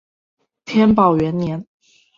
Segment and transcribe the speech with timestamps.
[0.65, 1.63] 天宝元年。